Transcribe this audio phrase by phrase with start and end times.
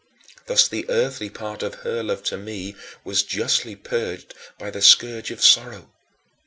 [0.47, 5.29] Thus the earthly part of her love to me was justly purged by the scourge
[5.29, 5.91] of sorrow.